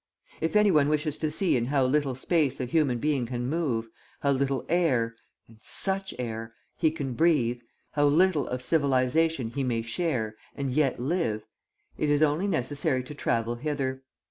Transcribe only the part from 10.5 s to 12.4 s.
and yet live, it is